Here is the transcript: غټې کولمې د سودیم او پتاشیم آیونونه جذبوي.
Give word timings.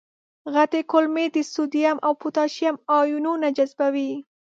غټې 0.53 0.81
کولمې 0.91 1.25
د 1.35 1.37
سودیم 1.53 1.97
او 2.05 2.11
پتاشیم 2.21 2.75
آیونونه 2.99 3.47
جذبوي. 3.57 4.11